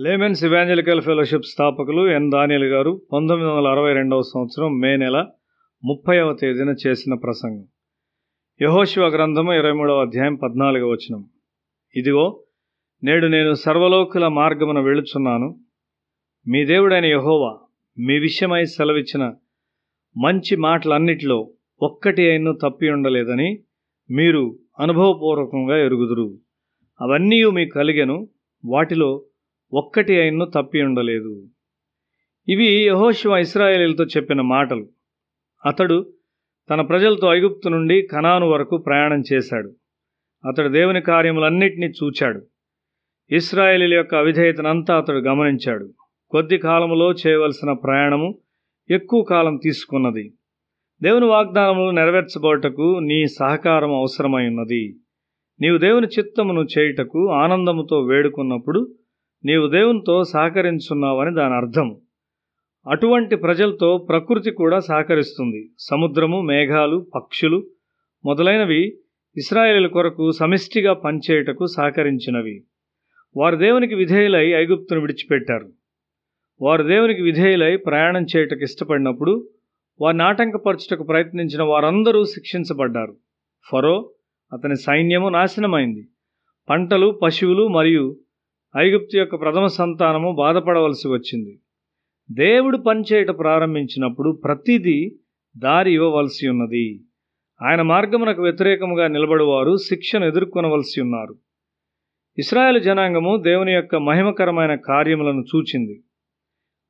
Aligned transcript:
Laymen's 0.00 0.44
evangelical 0.44 1.02
fellowship 1.02 1.44
స్థాపకులు 1.44 2.10
ఎన్ 2.10 2.30
దానియల్ 2.30 2.64
గారు 2.64 3.02
పంతొమ్మిది 3.12 3.52
వందల 3.52 3.68
అరవై 3.68 3.92
రెండవ 3.92 4.22
సంవత్సరం 4.22 4.80
మే 4.80 4.96
నెల 4.96 5.26
ముప్పైవ 5.84 6.32
తేదీన 6.32 6.74
చేసిన 6.86 7.14
ప్రసంగం. 7.14 7.66
యహోశివ 8.62 9.06
గ్రంథము 9.06 9.52
ఇరవై 9.52 9.72
మూడవ 9.72 10.00
అధ్యాయం 10.00 10.34
పద్నాలుగవ 10.34 10.88
వచనం. 10.88 11.24
ఇదిగో 11.96 12.42
నేడు 13.04 13.26
నేను 13.26 13.54
సర్వలోకుల 13.54 14.28
మార్గమున 14.28 14.80
వెళుచున్నాను 14.80 15.60
మీ 16.48 16.64
దేవుడైన 16.64 17.04
యహోవా 17.04 17.58
మీ 17.98 18.18
విషయమై 18.18 18.64
సెలవిచ్చిన 18.64 19.34
మంచి 20.16 20.56
మాటలన్నిటిలో 20.56 21.50
ఒక్కటి 21.82 22.30
అయినను 22.30 22.52
తప్పి 22.52 22.90
ఉండలేదని 22.90 23.58
మీరు 24.10 24.58
అనుభవపూర్వకంగా 24.80 25.84
ఎరుగుదురు. 25.84 26.38
అవన్నీ 27.00 27.44
మీకు 27.44 27.74
కలిగెను. 27.74 28.28
వాటిలో 28.64 29.24
ఒక్కటి 29.72 30.20
అయినను 30.20 30.44
తప్పి 30.44 30.82
ఉండలేదు. 30.82 31.48
ఇవి 32.48 32.86
యహోశివ 32.86 33.36
ఇస్రాయేలీలతో 33.36 34.04
చెప్పిన 34.04 34.40
మాటలు. 34.40 34.88
అతడు 35.66 36.12
తన 36.70 36.80
ప్రజలతో 36.80 37.34
ఐగుప్తు 37.34 37.68
నుండి 37.68 38.02
కనాను 38.02 38.48
వరకు 38.48 38.76
ప్రయాణం 38.76 39.22
చేశాడు. 39.32 39.74
అతడు 40.48 40.68
దేవుని 40.68 41.00
కార్యములన్నింటినీ 41.00 41.86
చూచాడు. 41.86 42.46
ఇస్రాయేలీల 43.30 43.94
యొక్క 43.94 44.14
అవిధేయతనంతా 44.14 44.96
అతడు 44.96 45.18
గమనించాడు. 45.18 45.90
కొద్ది 46.30 46.58
కాలంలో 46.58 47.12
చేయవలసిన 47.12 47.72
ప్రయాణము 47.72 48.38
ఎక్కువ 48.90 49.22
కాలం 49.22 49.60
తీసుకున్నది. 49.64 50.34
దేవుని 51.02 51.26
వాగ్దానములు 51.26 51.90
నెరవేర్చబోటకు 51.90 52.98
నీ 52.98 53.26
సహకారం 53.26 53.94
అవసరమై 53.94 54.46
ఉన్నది. 54.46 54.96
నీవు 55.60 55.78
దేవుని 55.78 56.06
చిత్తమును 56.06 56.66
చేయుటకు 56.78 57.30
ఆనందముతో 57.30 58.02
వేడుకున్నప్పుడు 58.02 58.94
నీవు 59.44 59.68
దేవునితో 59.68 60.24
సహకరించున్నావని 60.24 61.34
దాని 61.34 61.54
అర్థం. 61.54 62.00
అటువంటి 62.90 63.36
ప్రజలతో 63.36 63.98
ప్రకృతి 63.98 64.50
కూడా 64.50 64.78
సహకరిస్తుంది. 64.78 65.70
సముద్రము 65.78 66.40
మేఘాలు 66.40 67.06
పక్షులు 67.14 67.66
మొదలైనవి 68.24 68.98
ఇస్రాయేలీల 69.36 69.86
కొరకు 69.86 70.30
సమిష్టిగా 70.30 70.92
పనిచేయుటకు 70.92 71.66
సహకరించినవి. 71.66 72.64
వారు 73.36 73.56
దేవునికి 73.56 73.94
విధేయులై 73.94 74.50
ఐగుప్తును 74.50 75.00
విడిచిపెట్టారు. 75.00 75.72
వారు 76.62 76.82
దేవునికి 76.82 77.22
విధేయులై 77.22 77.76
ప్రయాణం 77.76 78.26
చేయుటకు 78.36 78.62
ఇష్టపడినప్పుడు 78.62 79.48
వారిని 80.00 80.22
ఆటంకపరచుటకు 80.22 81.02
ప్రయత్నించిన 81.02 81.62
వారందరూ 81.62 82.24
శిక్షించబడ్డారు. 82.24 83.16
ఫరో 83.72 84.10
అతని 84.52 84.76
సైన్యము 84.76 85.28
నాశనమైంది. 85.28 86.08
పంటలు 86.68 87.20
పశువులు 87.22 87.68
మరియు 87.68 88.16
ఐగుప్తు 88.78 89.16
యొక్క 89.16 89.40
ప్రథమ 89.40 89.66
సంతానము 89.66 90.32
బాధపడవలసి 90.32 91.08
వచ్చింది. 91.08 91.60
దేవుడు 92.30 92.76
పనిచేయట 92.76 93.28
ప్రారంభించినప్పుడు 93.28 94.30
ప్రతిదీ 94.30 95.16
దారి 95.56 95.94
ఇవ్వవలసి 95.94 96.48
ఉన్నది. 96.48 97.04
ఆయన 97.62 97.82
మార్గమునకు 97.82 98.42
వ్యతిరేకముగా 98.42 99.06
నిలబడివారు 99.06 99.76
శిక్షను 99.76 100.26
ఎదుర్కొనవలసి 100.26 101.00
ఉన్నారు. 101.00 101.36
ఇస్రాయేల్ 102.38 102.82
జనాంగము 102.82 103.36
దేవుని 103.36 103.72
యొక్క 103.72 103.96
మహిమకరమైన 103.96 104.74
కార్యములను 104.74 105.44
చూచింది. 105.56 106.02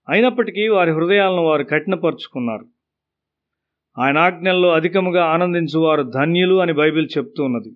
అయినప్పటికీ 0.08 0.68
వారి 0.68 0.90
హృదయాలను 0.90 1.42
వారు 1.42 1.62
కఠినపరుచుకున్నారు. 1.62 2.64
ఆయన 3.98 4.18
ఆజ్ఞల్లో 4.18 4.68
అధికముగా 4.68 5.24
ఆనందించువారు 5.24 6.02
ధన్యులు 6.02 6.54
అని 6.54 6.72
బైబిల్ 6.72 7.08
చెప్తూ 7.18 7.44
ఉన్నది. 7.44 7.72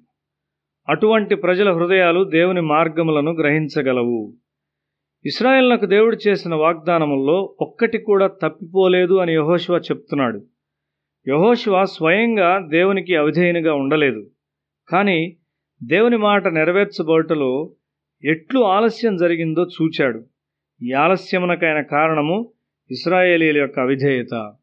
అటువంటి 0.89 1.35
ప్రజల 1.35 1.73
హృదయాలు 1.73 2.25
దేవుని 2.25 2.61
మార్గములను 2.61 3.33
గ్రహించగలవు. 3.33 4.35
ఇస్రాయల్నకు 5.25 5.87
దేవుడు 5.87 6.19
చేసిన 6.29 6.55
వాగ్దానముల్లో 6.55 7.57
ఒక్కటి 7.61 7.99
కూడా 7.99 8.27
తప్పిపోలేదు 8.27 9.15
అని 9.15 9.35
యహోశివ 9.35 9.77
చెప్తున్నాడు. 9.77 10.43
యహోశివ 11.29 11.85
స్వయంగా 11.85 12.69
దేవునికి 12.69 13.17
అవిధేయునిగా 13.17 13.75
ఉండలేదు. 13.75 14.31
కానీ 14.89 15.37
దేవుని 15.83 16.17
మాట 16.17 16.49
నెరవేర్చబోటలో 16.49 17.71
ఎట్లు 18.25 18.61
ఆలస్యం 18.61 19.17
జరిగిందో 19.17 19.65
చూచాడు. 19.65 20.25
ఈ 20.83 20.93
ఆలస్యమునకైన 20.93 21.81
కారణము 21.81 22.51
ఇస్రాయేలీల 22.91 23.59
యొక్క 23.59 23.81
అవిధేయత. 23.81 24.55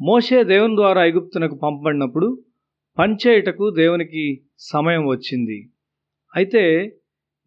మోషే 0.00 0.44
దేవుని 0.44 0.76
ద్వారా 0.76 1.04
ఐగుప్తునకు 1.04 1.54
పంపబడినప్పుడు 1.54 2.38
పనిచేయుటకు 3.00 3.70
దేవునికి 3.70 4.40
సమయం 4.58 5.06
వచ్చింది. 5.06 5.70
అయితే 6.36 6.92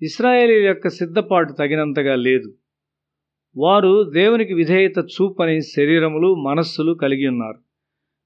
ఇస్రాయేలీ 0.01 0.65
యొక్క 0.65 0.87
సిద్ధపాటు 0.87 1.53
తగినంతగా 1.53 2.15
లేదు. 2.15 2.53
వారు 3.57 4.03
దేవునికి 4.03 4.53
విధేయత 4.53 4.97
చూపని 4.97 5.61
శరీరములు 5.61 6.35
మనస్సులు 6.35 6.93
కలిగి 6.93 7.27
ఉన్నారు. 7.27 7.59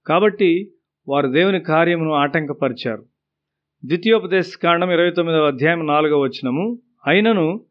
కాబట్టి 0.07 0.71
వారు 1.07 1.27
దేవుని 1.27 1.59
కార్యమును 1.59 2.11
ఆటంకపరిచారు. 2.11 3.05
ద్వితీయోపదేశ 3.85 4.57
కాండం 4.63 4.91
ఇరవై 4.91 5.11
తొమ్మిదవ 5.11 5.47
అధ్యాయం 5.47 5.87
నాలుగవ 5.87 6.21
వచనము. 6.21 6.79
అయినను 7.07 7.65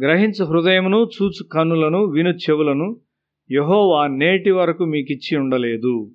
గ్రహించు 0.00 0.44
హృదయమును 0.44 0.96
చూచు 0.96 1.44
కన్నులను 1.52 2.04
విను 2.04 2.30
చెవులను. 2.30 3.00
యహోవా 3.52 4.06
నేటి 4.06 4.50
వరకు 4.50 4.84
మీకిచ్చి 4.84 5.38
ఉండలేదు. 5.38 6.10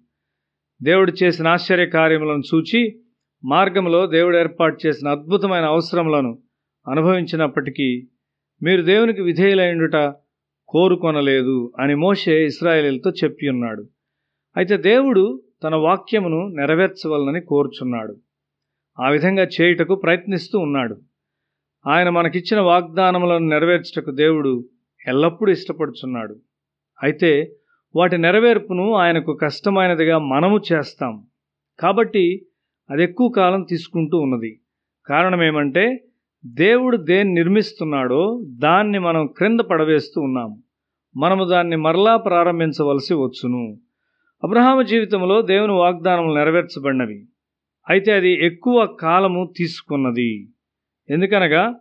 దేవుడు 0.84 1.14
చేసిన 1.24 1.48
ఆశ్చర్య 1.48 1.86
కార్యములను 1.86 2.44
చూచి 2.56 3.00
మార్గంలో 3.46 4.06
దేవుడు 4.06 4.38
ఏర్పాటు 4.38 4.88
చేసిన 4.88 5.08
అద్భుతమైన 5.08 5.66
అవసరములను 5.66 6.40
అనుభవించినప్పటికీ 6.88 8.08
మీరు 8.64 8.82
దేవునికి 8.82 9.22
విధేయులైండుట 9.22 10.14
కోరుకొనలేదు 10.70 11.74
అని 11.80 11.96
మోషే 11.96 12.46
ఇస్రాయేలీలతో 12.46 13.12
చెప్పి 13.12 13.50
ఉన్నాడు. 13.50 13.86
అయితే 14.58 14.78
దేవుడు 14.78 15.44
తన 15.64 15.76
వాక్యమును 15.76 16.48
నెరవేర్చవలనని 16.48 17.42
కోరుచున్నాడు. 17.42 18.18
ఆ 19.00 19.10
విధంగా 19.10 19.48
చేయుటకు 19.62 19.96
ప్రయత్నిస్తూ 19.96 20.60
ఉన్నాడు. 20.60 21.02
ఆయన 21.88 22.10
మనకిచ్చిన 22.10 22.60
వాగ్దానములను 22.60 23.50
నెరవేర్చుటకు 23.50 24.12
దేవుడు 24.12 24.70
ఎల్లప్పుడూ 25.08 25.52
ఇష్టపడుచున్నాడు. 25.52 26.36
అయితే 27.04 27.52
వాటి 27.96 28.18
నెరవేర్పును 28.18 28.94
ఆయనకు 28.94 29.34
కష్టమైనదిగా 29.34 30.18
మనము 30.18 30.60
చేస్తాం. 30.74 31.24
కాబట్టి 31.80 32.46
అది 32.90 33.04
ఎక్కువ 33.04 33.30
కాలం 33.30 33.64
తీసుకుంటూ 33.64 34.18
ఉన్నది. 34.18 34.62
కారణం 35.08 35.44
ఏమంటే 35.44 36.04
దేవుడు 36.46 36.98
దేన్ని 36.98 37.34
నిర్మిస్తున్నాడో 37.34 38.42
దాన్ని 38.48 39.00
మనం 39.00 39.28
క్రింద 39.28 39.60
పడవేస్తూ 39.60 40.22
ఉన్నాము 40.22 40.64
మనము 41.18 41.44
దాన్ని 41.44 41.76
మరలా 41.76 42.18
ప్రారంభించవలసి 42.18 43.14
వచ్చును. 43.14 43.78
అబ్రహాము 44.44 44.82
జీవితంలో 44.82 45.42
దేవుని 45.42 45.72
వాగ్దానములు 45.72 46.34
నెరవేర్చబడినవి. 46.34 47.28
అయితే 47.90 48.12
అది 48.12 48.46
ఎక్కువ 48.46 48.86
కాలము 48.86 49.54
తీసుకున్నది. 49.58 50.50
ఎందుకనగా 51.10 51.76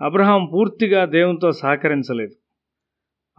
అబ్రహాం 0.00 0.50
పూర్తిగా 0.52 1.04
దేవునితో 1.04 1.52
సహకరించలేదు. 1.52 2.43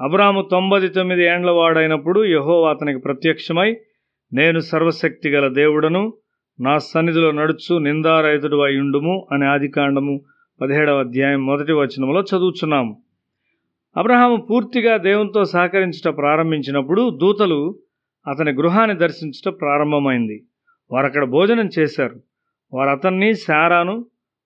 అబ్రాము 0.02 0.48
తొంభై 0.52 0.88
తొమ్మిది 0.88 1.26
ఏండ్ల 1.26 1.52
వాడైనప్పుడు 1.52 2.26
యహో 2.26 2.64
అతనికి 2.64 3.00
ప్రత్యక్షమై 3.00 3.78
నేను 4.34 4.60
సర్వశక్తి 4.60 5.30
గల 5.30 5.54
దేవుడను 5.54 6.14
నా 6.60 6.78
సన్నిధిలో 6.78 7.32
నడుచు 7.32 7.78
నిందారహితుడు 7.78 8.58
అయ్యుండుము 8.58 9.28
అనే 9.32 9.46
ఆదికాండము 9.46 10.22
పదిహేడవ 10.62 11.00
అధ్యాయం 11.00 11.46
మొదటి 11.46 11.74
వచనంలో 11.74 12.22
చదువుచున్నాము. 12.22 12.98
అబ్రహాము 13.98 14.36
పూర్తిగా 14.36 14.98
దేవునితో 14.98 15.44
సహకరించట 15.44 16.18
ప్రారంభించినప్పుడు 16.18 17.10
దూతలు 17.22 17.80
అతని 18.28 18.52
గృహాన్ని 18.52 18.98
దర్శించట 18.98 19.54
ప్రారంభమైంది. 19.62 20.46
వారు 20.92 21.06
అక్కడ 21.06 21.24
భోజనం 21.24 21.70
చేశారు. 21.80 22.16
వారు 22.74 22.90
అతన్ని 22.90 23.34
శారాను 23.34 24.06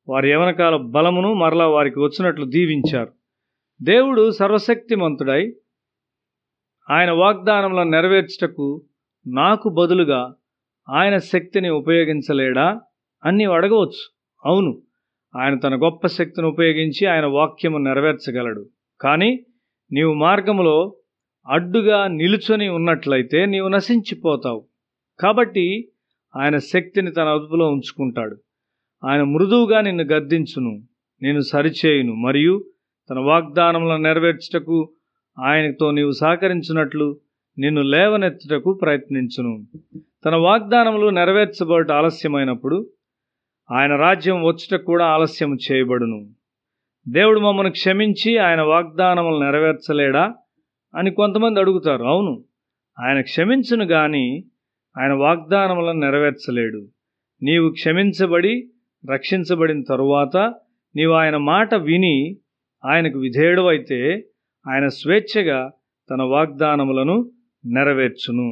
వారి 0.09 0.31
యవనకాల 0.31 0.75
బలమును 0.75 1.33
మరలా 1.33 1.67
వారికి 1.67 1.99
వచ్చినట్లు 1.99 2.45
దీవించారు. 2.45 3.18
దేవుడు 3.81 4.31
సర్వశక్తిమంతుడై 4.31 5.53
ఆయన 6.89 7.11
వాగ్దానములను 7.11 7.89
నెరవేర్చుటకు 7.89 8.85
నాకు 9.27 9.69
బదులుగా 9.69 10.33
ఆయన 10.89 11.17
శక్తిని 11.17 11.69
ఉపయోగించలేడా 11.69 12.81
అని 13.25 13.45
అడగవచ్చు. 13.45 14.01
అవును 14.45 14.81
ఆయన 15.35 15.59
తన 15.59 15.75
గొప్ప 15.75 16.07
శక్తిని 16.07 16.47
ఉపయోగించి 16.47 17.05
ఆయన 17.05 17.25
వాక్యము 17.25 17.77
నెరవేర్చగలడు. 17.77 18.65
కానీ 19.01 19.45
నీవు 19.91 20.13
మార్గములో 20.13 20.95
అడ్డుగా 21.49 22.07
నిలుచొని 22.07 22.69
ఉన్నట్లయితే 22.69 23.45
నీవు 23.45 23.67
నశించిపోతావు. 23.67 24.65
కాబట్టి 25.19 25.89
ఆయన 26.35 26.57
శక్తిని 26.57 27.11
తన 27.11 27.27
అదుపులో 27.27 27.67
ఉంచుకుంటాడు. 27.71 28.37
ఆయన 29.05 29.23
మృదువుగా 29.23 29.81
నిన్ను 29.81 30.03
గద్దించును 30.03 30.83
నేను 31.21 31.39
సరిచేయును 31.39 32.15
మరియు 32.15 32.65
తన 33.09 33.19
వాగ్దానములను 33.19 34.03
నెరవేర్చుటకు 34.03 34.89
ఆయనతో 35.39 35.91
నీవు 35.91 36.11
సహకరించినట్లు 36.11 37.17
నిన్ను 37.57 37.81
లేవనెత్తుటకు 37.81 38.73
ప్రయత్నించును. 38.73 39.67
తన 40.25 40.35
వాగ్దానములు 40.35 41.09
నెరవేర్చబడట 41.09 41.91
ఆలస్యమైనప్పుడు 41.91 42.89
ఆయన 43.71 43.95
రాజ్యం 43.95 44.43
వచ్చుట 44.43 44.79
కూడా 44.79 45.05
ఆలస్యం 45.05 45.55
చేయబడును. 45.55 46.29
దేవుడు 47.07 47.39
మమ్మల్ని 47.39 47.71
క్షమించి 47.71 48.37
ఆయన 48.37 48.61
వాగ్దానములు 48.61 49.43
నెరవేర్చలేడా 49.43 50.33
అని 50.95 51.11
కొంతమంది 51.11 51.59
అడుగుతారు. 51.59 52.03
అవును 52.03 52.43
ఆయన 52.99 53.21
క్షమించును 53.21 53.87
కానీ 53.87 54.43
ఆయన 54.97 55.13
వాగ్దానములను 55.13 55.99
నెరవేర్చలేడు. 55.99 56.87
నీవు 57.43 57.69
క్షమించబడి 57.69 58.69
రక్షించబడిన 59.11 59.81
తరువాత 59.89 60.53
నీవు 60.95 61.13
ఆయన 61.13 61.37
మాట 61.37 61.75
విని 61.75 62.37
ఆయనకు 62.85 63.19
విధేయుడవైతే 63.19 64.23
ఆయన 64.67 64.87
స్వేచ్ఛగా 64.87 65.71
తన 66.09 66.21
వాగ్దానములను 66.21 67.31
నెరవేర్చును. 67.65 68.49